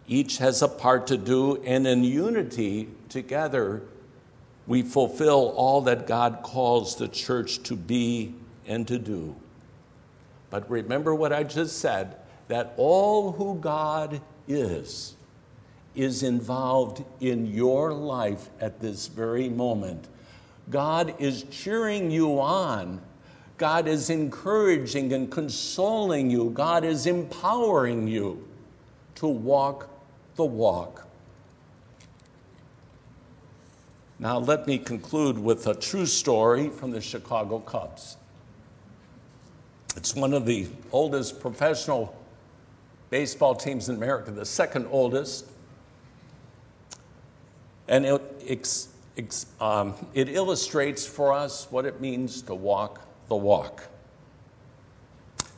Each 0.07 0.39
has 0.39 0.63
a 0.63 0.69
part 0.69 1.07
to 1.09 1.17
do, 1.17 1.57
and 1.65 1.87
in 1.87 2.05
unity 2.05 2.89
together, 3.09 3.83
we 4.67 4.83
fulfill 4.83 5.53
all 5.57 5.83
that 5.83 6.07
God 6.07 6.41
calls 6.43 6.97
the 6.97 7.09
church 7.09 7.63
to 7.65 7.77
be 7.77 8.35
and 8.67 8.89
to 8.89 8.99
do. 8.99 9.37
But 10.55 10.71
remember 10.71 11.17
what 11.17 11.33
I 11.33 11.43
just 11.43 11.81
said 11.81 12.15
that 12.47 12.75
all 12.77 13.33
who 13.33 13.57
God 13.57 14.21
is, 14.47 15.17
is 15.97 16.23
involved 16.23 17.05
in 17.19 17.47
your 17.47 17.93
life 17.93 18.51
at 18.61 18.79
this 18.79 19.09
very 19.09 19.49
moment. 19.49 20.07
God 20.71 21.17
is 21.19 21.43
cheering 21.51 22.09
you 22.13 22.39
on. 22.39 23.03
God 23.59 23.89
is 23.89 24.11
encouraging 24.11 25.13
and 25.13 25.29
consoling 25.29 26.31
you. 26.31 26.51
God 26.51 26.85
is 26.85 27.09
empowering 27.09 28.07
you 28.07 28.47
to 29.17 29.27
walk 29.27 29.91
the 30.37 30.45
walk. 30.45 31.09
Now, 34.21 34.39
let 34.39 34.69
me 34.69 34.79
conclude 34.79 35.37
with 35.37 35.67
a 35.67 35.75
true 35.75 36.07
story 36.07 36.69
from 36.69 36.93
the 36.93 37.01
Chicago 37.01 37.59
Cubs. 37.59 38.19
It's 39.97 40.15
one 40.15 40.33
of 40.33 40.45
the 40.47 40.67
oldest 40.93 41.41
professional 41.41 42.17
baseball 43.11 43.55
teams 43.55 43.89
in 43.89 43.97
America, 43.97 44.31
the 44.31 44.45
second 44.45 44.89
oldest. 44.91 45.47
And 47.87 48.05
it, 48.07 48.89
um, 49.61 49.95
it 50.15 50.29
illustrates 50.29 51.07
for 51.07 51.33
us 51.33 51.69
what 51.71 51.85
it 51.85 52.01
means 52.01 52.43
to 52.43 52.55
walk 52.55 53.01
the 53.29 53.37
walk. 53.37 53.89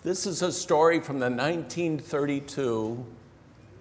This 0.02 0.26
is 0.26 0.42
a 0.42 0.52
story 0.52 1.00
from 1.00 1.18
the 1.18 1.30
1932 1.30 3.04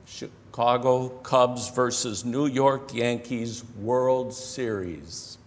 Chicago 0.08 1.10
Cubs 1.10 1.70
versus 1.70 2.24
New 2.24 2.48
York 2.48 2.94
Yankees 2.94 3.64
World 3.78 4.34
Series. 4.34 5.38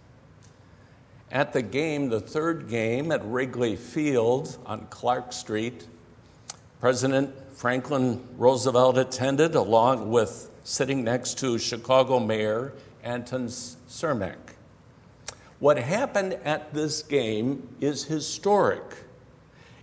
At 1.30 1.52
the 1.52 1.60
game, 1.60 2.08
the 2.08 2.20
third 2.20 2.68
game 2.68 3.12
at 3.12 3.22
Wrigley 3.22 3.76
Field 3.76 4.56
on 4.64 4.86
Clark 4.88 5.34
Street, 5.34 5.86
President 6.80 7.34
Franklin 7.52 8.26
Roosevelt 8.38 8.96
attended 8.96 9.54
along 9.54 10.10
with 10.10 10.50
sitting 10.64 11.04
next 11.04 11.38
to 11.40 11.58
Chicago 11.58 12.18
Mayor 12.18 12.72
Anton 13.02 13.48
Cermak. 13.48 14.38
What 15.58 15.76
happened 15.76 16.34
at 16.44 16.72
this 16.72 17.02
game 17.02 17.76
is 17.78 18.04
historic. 18.04 19.04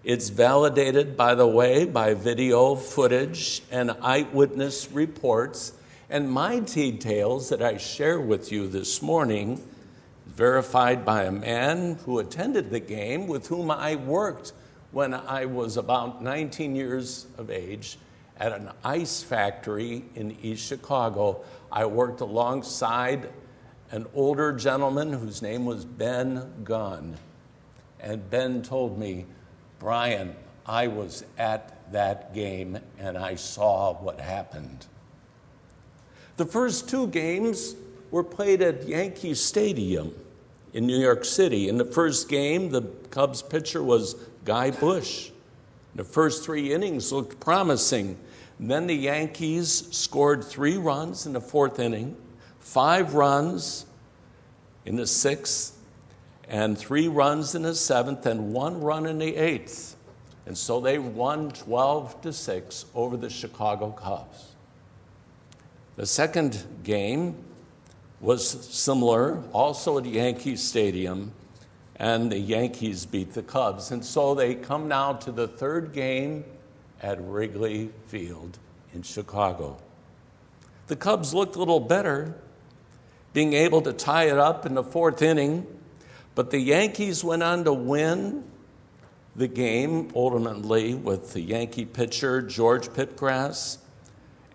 It's 0.04 0.30
validated, 0.30 1.16
by 1.16 1.36
the 1.36 1.48
way, 1.48 1.86
by 1.86 2.16
video 2.16 2.74
footage 2.74 3.62
and 3.70 3.92
eyewitness 4.02 4.92
reports. 4.92 5.74
And 6.10 6.32
my 6.32 6.60
details 6.60 7.50
that 7.50 7.62
I 7.62 7.78
share 7.78 8.20
with 8.20 8.52
you 8.52 8.68
this 8.68 9.04
morning 9.04 9.62
verified 10.26 11.06
by 11.06 11.24
a 11.24 11.32
man 11.32 11.96
who 12.06 12.20
attended 12.20 12.70
the 12.70 12.80
game 12.80 13.28
with 13.28 13.48
whom 13.48 13.72
I 13.72 13.96
worked 13.96 14.54
when 14.92 15.14
I 15.14 15.46
was 15.46 15.78
about 15.78 16.24
19 16.24 16.76
years 16.76 17.28
of 17.38 17.50
age 17.50 17.98
at 18.38 18.52
an 18.52 18.72
ice 18.84 19.24
factory 19.24 20.04
in 20.16 20.38
East 20.42 20.66
Chicago. 20.66 21.44
I 21.72 21.86
worked 21.86 22.22
alongside 22.22 23.30
an 23.92 24.06
older 24.14 24.52
gentleman 24.52 25.14
whose 25.14 25.42
name 25.42 25.66
was 25.66 25.86
Ben 25.86 26.52
Gunn. 26.64 27.18
And 28.00 28.30
Ben 28.30 28.62
told 28.62 28.98
me, 29.00 29.26
Brian, 29.80 30.36
I 30.66 30.88
was 30.88 31.24
at 31.38 31.92
that 31.92 32.34
game 32.34 32.80
and 33.00 33.18
I 33.18 33.36
saw 33.36 33.94
what 33.94 34.20
happened. 34.20 34.86
The 36.38 36.46
first 36.46 36.90
two 36.90 37.08
games 37.08 37.76
were 38.12 38.24
played 38.24 38.62
at 38.62 38.88
Yankee 38.88 39.34
Stadium 39.34 40.14
in 40.74 40.86
New 40.86 41.00
York 41.00 41.26
City. 41.26 41.70
In 41.70 41.78
the 41.78 41.86
first 41.86 42.30
game, 42.30 42.70
the 42.70 42.82
Cubs 43.10 43.42
pitcher 43.42 43.82
was 43.82 44.16
Guy 44.44 44.72
Bush. 44.72 45.32
The 45.96 46.04
first 46.04 46.44
three 46.44 46.74
innings 46.74 47.12
looked 47.12 47.40
promising. 47.40 48.18
then 48.60 48.88
the 48.88 48.96
Yankees 48.96 49.88
scored 49.92 50.44
three 50.44 50.78
runs 50.78 51.26
in 51.26 51.34
the 51.34 51.42
fourth 51.42 51.80
inning, 51.80 52.16
five 52.60 53.14
runs 53.14 53.86
in 54.86 54.96
the 54.96 55.08
sixth, 55.08 55.78
and 56.48 56.78
three 56.78 57.08
runs 57.08 57.56
in 57.56 57.64
the 57.64 57.76
seventh, 57.76 58.26
and 58.26 58.54
one 58.54 58.82
run 58.82 59.06
in 59.06 59.18
the 59.18 59.36
eighth. 59.36 59.96
And 60.46 60.58
so 60.58 60.80
they 60.80 61.00
won 61.00 61.52
12 61.52 62.22
to 62.22 62.34
6 62.34 62.86
over 62.94 63.18
the 63.18 63.30
Chicago 63.30 63.92
Cubs. 63.92 64.56
The 65.96 66.06
second 66.06 66.64
game 66.84 67.36
was 68.26 68.50
similar, 68.50 69.44
also 69.54 70.00
at 70.00 70.06
Yankee 70.06 70.56
Stadium, 70.56 71.32
and 71.96 72.32
the 72.32 72.40
Yankees 72.40 73.06
beat 73.06 73.34
the 73.34 73.44
Cubs. 73.44 73.92
And 73.92 74.04
so 74.04 74.34
they 74.34 74.56
come 74.56 74.88
now 74.88 75.14
to 75.14 75.32
the 75.32 75.48
third 75.48 75.94
game 75.94 76.44
at 77.04 77.22
Wrigley 77.22 77.92
Field 78.08 78.58
in 78.96 79.04
Chicago. 79.04 79.78
The 80.88 80.96
Cubs 80.96 81.36
looked 81.36 81.56
a 81.56 81.60
little 81.60 81.80
better, 81.80 82.36
being 83.34 83.54
able 83.54 83.84
to 83.84 83.94
tie 83.94 84.24
it 84.24 84.40
up 84.40 84.66
in 84.66 84.74
the 84.74 84.84
fourth 84.84 85.22
inning, 85.22 85.68
but 86.34 86.50
the 86.50 86.60
Yankees 86.60 87.24
went 87.24 87.44
on 87.44 87.64
to 87.66 87.74
win 87.74 88.44
the 89.36 89.48
game 89.48 90.12
ultimately 90.16 90.96
with 90.96 91.34
the 91.34 91.42
Yankee 91.42 91.86
pitcher 91.86 92.42
George 92.42 92.88
Pipgras 92.90 93.78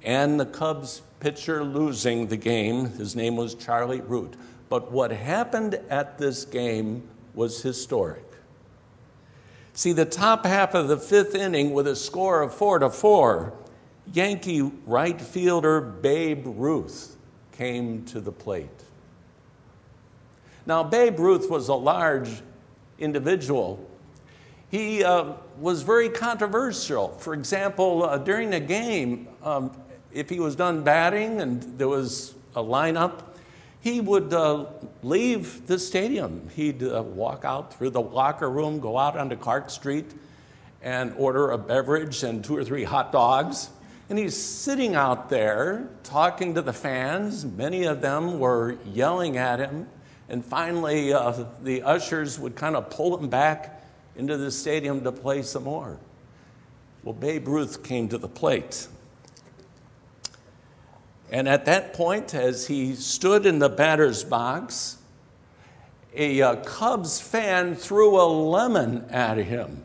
and 0.02 0.38
the 0.40 0.46
Cubs 0.46 1.02
pitcher 1.20 1.62
losing 1.62 2.26
the 2.28 2.36
game. 2.36 2.86
His 2.92 3.14
name 3.14 3.36
was 3.36 3.54
Charlie 3.54 4.00
Root. 4.00 4.34
But 4.68 4.90
what 4.92 5.10
happened 5.10 5.74
at 5.90 6.18
this 6.18 6.44
game 6.44 7.08
was 7.34 7.62
historic. 7.62 8.24
See, 9.72 9.92
the 9.92 10.04
top 10.04 10.44
half 10.44 10.74
of 10.74 10.88
the 10.88 10.96
fifth 10.96 11.34
inning 11.34 11.72
with 11.72 11.86
a 11.86 11.96
score 11.96 12.42
of 12.42 12.54
four 12.54 12.78
to 12.78 12.90
four, 12.90 13.52
Yankee 14.12 14.62
right 14.86 15.20
fielder 15.20 15.80
Babe 15.80 16.44
Ruth 16.44 17.16
came 17.52 18.04
to 18.06 18.20
the 18.20 18.32
plate. 18.32 18.68
Now, 20.66 20.82
Babe 20.82 21.18
Ruth 21.18 21.50
was 21.50 21.68
a 21.68 21.74
large 21.74 22.42
individual. 22.98 23.88
He 24.70 25.02
uh, 25.02 25.32
was 25.58 25.82
very 25.82 26.08
controversial. 26.08 27.08
For 27.18 27.34
example, 27.34 28.04
uh, 28.04 28.18
during 28.18 28.50
the 28.50 28.60
game, 28.60 29.28
um, 29.42 29.76
if 30.12 30.29
he 30.29 30.40
was 30.40 30.57
done 30.57 30.83
batting 30.83 31.40
and 31.40 31.62
there 31.79 31.88
was 31.88 32.35
a 32.55 32.62
lineup, 32.62 33.23
he 33.81 34.01
would 34.01 34.33
uh, 34.35 34.66
leave 35.03 35.66
the 35.66 35.79
stadium. 35.79 36.49
He'd 36.55 36.83
uh, 36.83 37.03
walk 37.03 37.44
out 37.44 37.73
through 37.73 37.90
the 37.90 38.01
locker 38.01 38.51
room, 38.51 38.79
go 38.81 38.99
out 38.99 39.16
onto 39.16 39.37
Clark 39.37 39.70
Street, 39.70 40.12
and 40.83 41.14
order 41.16 41.51
a 41.51 41.59
beverage 41.59 42.23
and 42.23 42.44
two 42.44 42.57
or 42.57 42.64
three 42.64 42.85
hot 42.85 43.12
dogs. 43.12 43.70
And 44.11 44.18
he's 44.18 44.37
sitting 44.37 44.96
out 44.96 45.31
there 45.31 45.88
talking 46.03 46.55
to 46.55 46.62
the 46.62 46.73
fans. 46.73 47.44
Many 47.44 47.85
of 47.85 48.01
them 48.01 48.38
were 48.38 48.77
yelling 48.85 49.37
at 49.37 49.61
him. 49.61 49.88
And 50.29 50.44
finally, 50.44 51.12
uh, 51.12 51.44
the 51.62 51.83
ushers 51.83 52.38
would 52.38 52.57
kind 52.57 52.77
of 52.77 52.90
pull 52.90 53.16
him 53.16 53.29
back 53.29 53.83
into 54.16 54.37
the 54.37 54.51
stadium 54.51 55.05
to 55.05 55.12
play 55.12 55.42
some 55.42 55.64
more. 55.64 55.99
Well, 57.03 57.14
Babe 57.14 57.49
Ruth 57.49 57.83
came 57.83 58.09
to 58.09 58.18
the 58.18 58.29
plate. 58.29 58.88
And 61.30 61.48
at 61.48 61.64
that 61.66 61.92
point, 61.92 62.34
as 62.34 62.66
he 62.66 62.94
stood 62.94 63.46
in 63.46 63.60
the 63.60 63.68
batter's 63.68 64.24
box, 64.24 64.98
a 66.14 66.42
uh, 66.42 66.56
Cubs 66.56 67.20
fan 67.20 67.76
threw 67.76 68.20
a 68.20 68.26
lemon 68.26 69.06
at 69.10 69.38
him. 69.38 69.84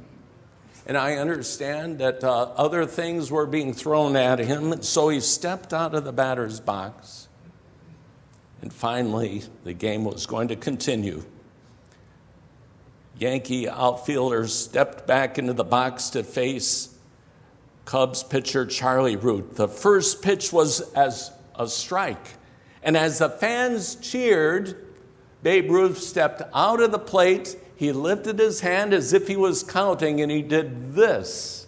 And 0.88 0.97
I 0.97 1.15
understand 1.15 1.99
that 1.99 2.23
uh, 2.23 2.51
other 2.55 2.86
things 2.86 3.31
were 3.31 3.45
being 3.45 3.73
thrown 3.73 4.15
at 4.15 4.39
him, 4.39 4.81
so 4.81 5.10
he 5.10 5.19
stepped 5.19 5.73
out 5.73 5.93
of 5.95 6.03
the 6.03 6.12
batter's 6.12 6.60
box. 6.60 7.27
And 8.62 8.73
finally, 8.73 9.43
the 9.63 9.73
game 9.73 10.03
was 10.03 10.25
going 10.25 10.47
to 10.47 10.55
continue. 10.55 11.23
Yankee 13.17 13.69
outfielders 13.69 14.53
stepped 14.53 15.08
back 15.08 15.38
into 15.38 15.53
the 15.53 15.63
box 15.63 16.10
to 16.12 16.23
face 16.23 16.94
Cubs 17.86 18.24
pitcher 18.24 18.65
Charlie 18.65 19.15
Root. 19.15 19.56
The 19.56 19.67
first 19.67 20.21
pitch 20.21 20.52
was 20.52 20.82
as 20.93 21.32
a 21.56 21.67
strike. 21.67 22.28
And 22.84 22.98
as 22.98 23.19
the 23.19 23.30
fans 23.30 23.95
cheered, 23.95 24.86
Babe 25.43 25.69
Ruth 25.69 26.00
stepped 26.00 26.41
out 26.54 26.82
of 26.82 26.91
the 26.91 27.00
plate. 27.00 27.56
He 27.76 27.91
lifted 27.91 28.39
his 28.39 28.62
hand 28.62 28.93
as 28.93 29.13
if 29.13 29.28
he 29.28 29.36
was 29.36 29.63
counting, 29.63 30.21
and 30.21 30.32
he 30.32 30.41
did 30.41 30.95
this 30.95 31.67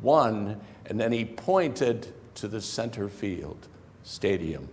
one, 0.00 0.60
and 0.86 1.00
then 1.00 1.12
he 1.12 1.24
pointed 1.24 2.12
to 2.34 2.48
the 2.48 2.60
center 2.60 3.08
field 3.08 3.68
stadium. 4.02 4.68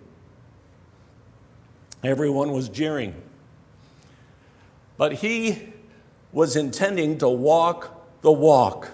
Everyone 2.03 2.51
was 2.51 2.69
jeering. 2.69 3.13
But 4.97 5.13
he 5.13 5.73
was 6.31 6.55
intending 6.55 7.17
to 7.19 7.29
walk 7.29 8.21
the 8.21 8.31
walk. 8.31 8.89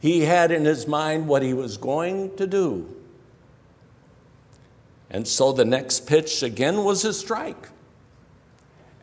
He 0.00 0.22
had 0.22 0.50
in 0.50 0.64
his 0.64 0.86
mind 0.86 1.26
what 1.26 1.42
he 1.42 1.54
was 1.54 1.76
going 1.76 2.36
to 2.36 2.46
do. 2.46 2.94
And 5.10 5.26
so 5.26 5.52
the 5.52 5.64
next 5.64 6.06
pitch 6.06 6.42
again 6.42 6.84
was 6.84 7.04
a 7.04 7.12
strike. 7.12 7.68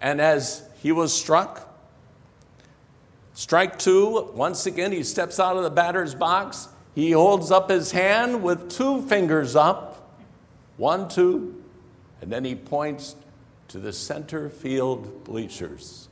And 0.01 0.19
as 0.19 0.67
he 0.81 0.91
was 0.91 1.13
struck, 1.13 1.73
strike 3.33 3.79
two, 3.79 4.31
once 4.33 4.65
again 4.65 4.91
he 4.91 5.03
steps 5.03 5.39
out 5.39 5.55
of 5.55 5.63
the 5.63 5.69
batter's 5.69 6.13
box. 6.13 6.67
He 6.93 7.11
holds 7.11 7.51
up 7.51 7.69
his 7.69 7.91
hand 7.91 8.43
with 8.43 8.69
two 8.69 9.01
fingers 9.07 9.55
up, 9.55 10.11
one, 10.77 11.09
two, 11.09 11.63
and 12.21 12.31
then 12.31 12.45
he 12.45 12.53
points 12.53 13.15
to 13.69 13.79
the 13.79 13.93
center 13.93 14.49
field 14.49 15.23
bleachers. 15.23 16.09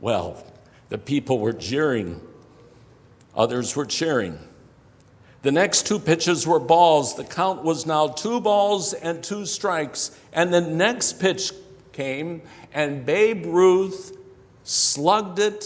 Well, 0.00 0.42
the 0.88 0.98
people 0.98 1.38
were 1.38 1.52
jeering, 1.52 2.20
others 3.34 3.74
were 3.74 3.86
cheering. 3.86 4.38
The 5.42 5.52
next 5.52 5.86
two 5.86 6.00
pitches 6.00 6.46
were 6.46 6.58
balls. 6.58 7.14
The 7.14 7.24
count 7.24 7.62
was 7.62 7.86
now 7.86 8.08
two 8.08 8.40
balls 8.40 8.92
and 8.92 9.22
two 9.22 9.46
strikes. 9.46 10.18
And 10.32 10.52
the 10.52 10.60
next 10.60 11.20
pitch 11.20 11.52
came, 11.92 12.42
and 12.74 13.06
Babe 13.06 13.46
Ruth 13.46 14.16
slugged 14.64 15.38
it 15.38 15.64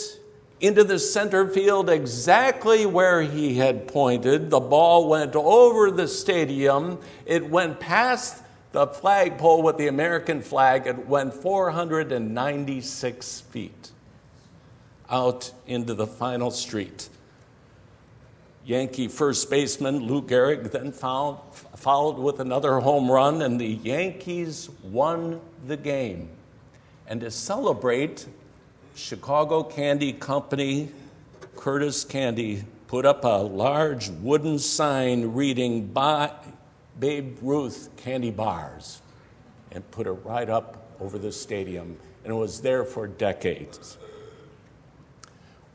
into 0.61 0.85
the 0.85 0.98
center 0.98 1.48
field 1.48 1.88
exactly 1.88 2.85
where 2.85 3.22
he 3.22 3.54
had 3.54 3.88
pointed. 3.88 4.50
The 4.50 4.61
ball 4.61 5.09
went 5.09 5.35
over 5.35 5.90
the 5.90 6.06
stadium, 6.06 6.98
it 7.24 7.48
went 7.48 7.80
past 7.80 8.42
the 8.72 8.87
flagpole 8.87 9.62
with 9.62 9.78
the 9.78 9.88
American 9.88 10.42
flag, 10.42 10.87
it 10.87 11.09
went 11.09 11.33
496 11.33 13.40
feet 13.40 13.90
out 15.11 15.53
into 15.66 15.94
the 15.94 16.07
final 16.07 16.51
street. 16.51 17.09
Yankee 18.64 19.09
first 19.09 19.51
baseman 19.51 20.01
Lou 20.01 20.23
Gehrig 20.23 20.70
then 20.70 20.92
found, 20.92 21.38
followed 21.77 22.18
with 22.18 22.40
another 22.40 22.79
home 22.81 23.11
run, 23.11 23.42
and 23.42 23.61
the 23.61 23.66
Yankees 23.66 24.68
won 24.83 25.40
the 25.66 25.77
game. 25.77 26.29
And 27.07 27.20
to 27.23 27.31
celebrate, 27.31 28.27
Chicago 28.94 29.62
Candy 29.62 30.12
Company, 30.12 30.90
Curtis 31.57 32.05
Candy, 32.05 32.64
put 32.87 33.07
up 33.07 33.25
a 33.25 33.42
large 33.42 34.09
wooden 34.09 34.59
sign 34.59 35.33
reading 35.33 35.87
buy 35.87 36.33
Babe 36.99 37.38
Ruth 37.40 37.88
Candy 37.96 38.31
Bars 38.31 39.01
and 39.73 39.88
put 39.90 40.07
it 40.07 40.12
right 40.12 40.51
up 40.51 40.94
over 41.01 41.18
the 41.18 41.33
stadium. 41.33 41.96
And 42.25 42.33
it 42.33 42.37
was 42.37 42.61
there 42.61 42.85
for 42.85 43.07
decades. 43.07 43.96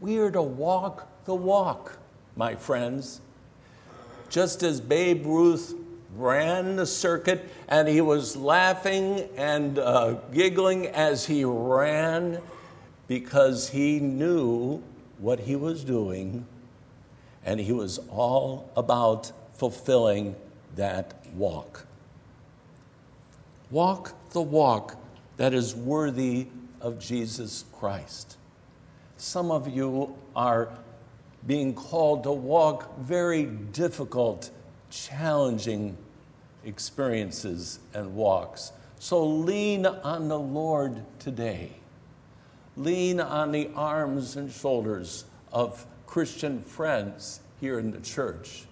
We 0.06 0.20
are 0.20 0.30
to 0.30 0.42
walk 0.44 1.26
the 1.26 1.34
walk, 1.34 1.98
my 2.36 2.54
friends. 2.54 3.22
Just 4.30 4.62
as 4.62 4.80
Babe 4.80 5.26
Ruth 5.26 5.74
ran 6.16 6.76
the 6.76 6.86
circuit 6.86 7.50
and 7.68 7.88
he 7.88 8.02
was 8.02 8.36
laughing 8.36 9.28
and 9.36 9.80
uh, 9.80 10.18
giggling 10.32 10.86
as 10.86 11.26
he 11.26 11.44
ran 11.44 12.40
because 13.08 13.70
he 13.70 14.00
knew 14.00 14.84
what 15.18 15.40
he 15.40 15.56
was 15.56 15.84
doing 15.84 16.46
and 17.44 17.60
he 17.60 17.72
was 17.72 17.98
all 18.12 18.70
about 18.78 19.32
fulfilling 19.54 20.36
that 20.76 21.16
walk. 21.34 21.88
Walk 23.72 24.14
the 24.34 24.42
walk 24.44 25.02
that 25.38 25.56
is 25.56 25.74
worthy 25.74 26.46
of 26.80 27.00
Jesus 27.00 27.66
Christ. 27.74 28.38
Some 29.18 29.52
of 29.52 29.68
you 29.68 30.16
are 30.36 30.70
being 31.48 31.74
called 31.74 32.24
to 32.24 32.32
walk 32.32 32.98
very 33.00 33.46
difficult, 33.46 34.50
challenging 34.90 35.98
experiences 36.66 37.80
and 37.94 38.16
walks. 38.16 38.72
So 39.00 39.24
lean 39.24 39.86
on 39.86 40.28
the 40.28 40.40
Lord 40.40 41.04
today. 41.20 41.72
Lean 42.76 43.20
on 43.20 43.52
the 43.52 43.70
arms 43.76 44.36
and 44.36 44.52
shoulders 44.52 45.26
of 45.54 45.86
Christian 46.08 46.62
friends 46.62 47.40
here 47.62 47.80
in 47.80 47.92
the 47.92 48.02
church. 48.02 48.66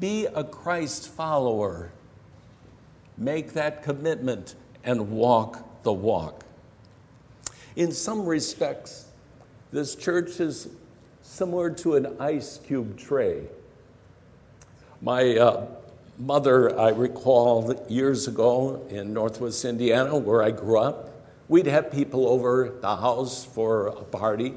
Be 0.00 0.26
a 0.26 0.42
Christ 0.42 1.08
follower. 1.08 1.92
Make 3.16 3.52
that 3.52 3.82
commitment 3.82 4.54
and 4.82 5.10
walk 5.10 5.82
the 5.82 5.92
walk. 5.92 6.44
In 7.76 7.92
some 7.92 8.24
respects, 8.26 9.07
this 9.70 9.94
church 9.94 10.40
is 10.40 10.68
similar 11.22 11.70
to 11.70 11.96
an 11.96 12.16
ice 12.18 12.58
cube 12.66 12.98
tray. 12.98 13.42
My 15.02 15.36
uh, 15.36 15.66
mother, 16.18 16.78
I 16.78 16.88
recall 16.90 17.84
years 17.88 18.28
ago 18.28 18.86
in 18.88 19.12
Northwest 19.12 19.64
Indiana, 19.64 20.16
where 20.16 20.42
I 20.42 20.50
grew 20.50 20.78
up, 20.78 21.10
we'd 21.48 21.66
have 21.66 21.92
people 21.92 22.26
over 22.28 22.74
the 22.80 22.96
house 22.96 23.44
for 23.44 23.88
a 23.88 24.04
party. 24.04 24.54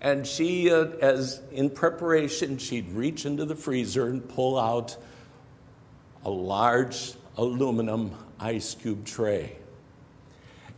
And 0.00 0.26
she, 0.26 0.70
uh, 0.70 0.86
as 1.00 1.40
in 1.52 1.70
preparation, 1.70 2.58
she'd 2.58 2.90
reach 2.90 3.26
into 3.26 3.44
the 3.44 3.54
freezer 3.54 4.08
and 4.08 4.26
pull 4.28 4.58
out 4.58 4.96
a 6.24 6.30
large 6.30 7.14
aluminum 7.36 8.12
ice 8.40 8.74
cube 8.74 9.04
tray. 9.04 9.59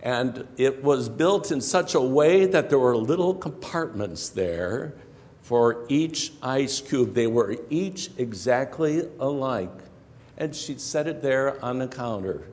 And 0.02 0.48
it 0.56 0.82
was 0.82 1.08
built 1.08 1.52
in 1.52 1.60
such 1.60 1.94
a 1.94 2.00
way 2.00 2.46
that 2.46 2.68
there 2.68 2.78
were 2.78 2.96
little 2.96 3.34
compartments 3.34 4.28
there 4.28 4.94
for 5.42 5.84
each 5.88 6.32
ice 6.42 6.80
cube. 6.80 7.14
They 7.14 7.28
were 7.28 7.56
each 7.70 8.10
exactly 8.18 9.08
alike. 9.20 9.70
And 10.36 10.56
she'd 10.56 10.80
set 10.80 11.06
it 11.06 11.22
there 11.22 11.64
on 11.64 11.78
the 11.78 11.86
counter. 11.86 12.48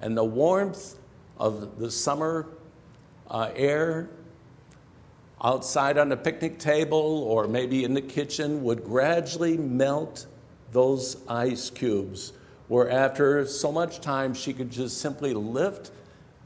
And 0.00 0.16
the 0.16 0.24
warmth 0.24 0.98
of 1.38 1.78
the 1.78 1.90
summer 1.90 2.48
uh, 3.30 3.50
air 3.54 4.08
outside 5.42 5.98
on 5.98 6.08
the 6.08 6.16
picnic 6.16 6.58
table 6.58 7.24
or 7.24 7.46
maybe 7.46 7.84
in 7.84 7.94
the 7.94 8.02
kitchen 8.02 8.62
would 8.64 8.84
gradually 8.84 9.56
melt 9.56 10.26
those 10.72 11.16
ice 11.28 11.70
cubes, 11.70 12.32
where 12.68 12.90
after 12.90 13.44
so 13.46 13.70
much 13.70 14.00
time 14.00 14.34
she 14.34 14.52
could 14.52 14.70
just 14.70 14.98
simply 14.98 15.34
lift 15.34 15.90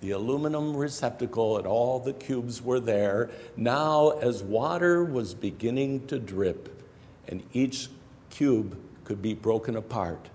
the 0.01 0.11
aluminum 0.11 0.77
receptacle 0.77 1.57
and 1.57 1.67
all 1.67 1.99
the 1.99 2.13
cubes 2.13 2.63
were 2.63 2.81
there. 2.81 3.31
Now, 3.57 4.11
as 4.11 4.43
water 4.43 5.05
was 5.05 5.35
beginning 5.35 6.07
to 6.09 6.19
drip, 6.19 6.83
and 7.29 7.43
each 7.53 7.89
cube 8.31 8.77
could 9.05 9.23
be 9.23 9.35
broken 9.35 9.77
apart. 9.77 10.29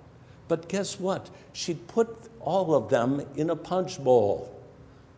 But 0.47 0.67
guess 0.67 0.99
what? 0.99 1.29
She'd 1.53 1.87
put 1.87 2.17
all 2.39 2.73
of 2.73 2.89
them 2.89 3.25
in 3.35 3.49
a 3.49 3.55
punch 3.55 4.03
bowl, 4.03 4.53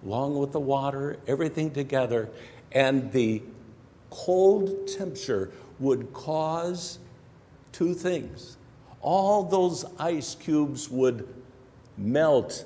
along 0.06 0.38
with 0.38 0.51
the 0.51 0.60
water, 0.60 1.17
everything 1.27 1.71
together, 1.71 2.29
and 2.71 3.12
the 3.12 3.41
cold 4.10 4.88
temperature 4.88 5.51
would 5.79 6.13
cause 6.13 6.99
two 7.71 7.93
things. 7.93 8.58
All 9.01 9.43
those 9.43 9.86
ice 9.97 10.36
cubes 10.36 10.89
would 10.89 11.27
melt 11.97 12.65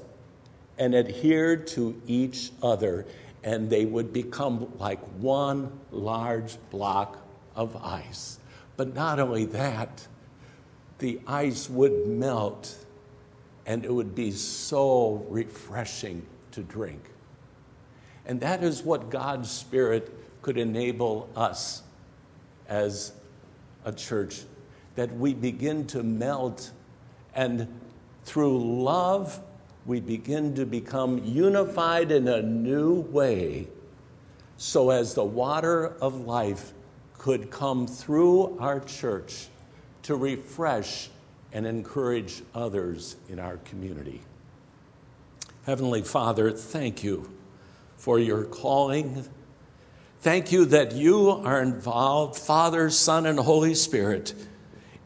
and 0.78 0.94
adhered 0.94 1.68
to 1.68 2.00
each 2.06 2.52
other, 2.62 3.06
and 3.44 3.70
they 3.70 3.86
would 3.86 4.14
become 4.14 4.72
like 4.78 5.00
one 5.20 5.72
large 5.92 6.58
block 6.70 7.18
of 7.56 7.76
ice. 7.78 8.40
But 8.76 8.94
not 8.94 9.20
only 9.20 9.46
that, 9.46 10.08
the 11.00 11.20
ice 11.28 11.70
would 11.70 12.08
melt 12.08 12.76
and 13.66 13.84
it 13.84 13.94
would 13.94 14.16
be 14.16 14.32
so 14.32 15.26
refreshing 15.30 16.26
to 16.52 16.64
drink. 16.64 17.12
And 18.26 18.40
that 18.40 18.64
is 18.64 18.82
what 18.82 19.10
God's 19.10 19.52
Spirit 19.52 20.14
could 20.42 20.58
enable 20.58 21.30
us 21.36 21.84
as 22.70 23.12
a 23.84 23.92
church, 23.92 24.44
that 24.96 25.16
we 25.16 25.34
begin 25.34 25.86
to 25.88 26.02
melt 26.02 26.72
and 27.34 27.68
through 28.24 28.84
love 28.84 29.42
we 29.88 30.02
begin 30.02 30.54
to 30.56 30.66
become 30.66 31.24
unified 31.24 32.12
in 32.12 32.28
a 32.28 32.42
new 32.42 32.94
way 32.94 33.68
so 34.58 34.90
as 34.90 35.14
the 35.14 35.24
water 35.24 35.88
of 36.02 36.26
life 36.26 36.74
could 37.18 37.50
come 37.50 37.88
through 37.88 38.58
our 38.60 38.82
church 38.82 39.48
to 40.04 40.16
refresh 40.16 41.10
and 41.54 41.66
encourage 41.66 42.42
others 42.54 43.16
in 43.30 43.40
our 43.40 43.58
community. 43.58 44.22
Heavenly 45.66 46.02
Father, 46.02 46.52
thank 46.52 47.04
you 47.04 47.32
for 47.96 48.20
your 48.20 48.44
calling. 48.44 49.26
Thank 50.20 50.52
you 50.52 50.66
that 50.66 50.94
you 50.94 51.30
are 51.30 51.62
involved, 51.62 52.38
Father, 52.38 52.90
Son, 52.90 53.26
and 53.26 53.40
Holy 53.40 53.74
Spirit, 53.74 54.34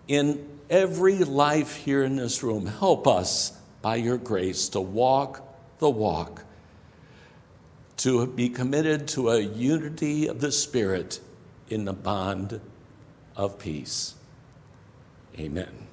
in 0.07 0.47
every 0.69 1.19
life 1.19 1.75
here 1.75 2.03
in 2.03 2.15
this 2.15 2.41
room. 2.41 2.65
Help 2.65 3.07
us 3.07 3.57
by 3.81 3.95
your 3.95 4.17
grace 4.17 4.69
to 4.69 4.81
walk 4.81 5.41
the 5.79 5.89
walk. 5.89 6.45
to 8.01 8.25
be 8.25 8.49
committed 8.49 9.07
to 9.07 9.29
a 9.29 9.39
unity 9.39 10.25
of 10.25 10.41
the 10.41 10.51
Spirit 10.51 11.19
in 11.69 11.85
the 11.85 11.93
bond 11.93 12.59
of 13.35 13.59
peace. 13.59 14.15
Amen. 15.37 15.90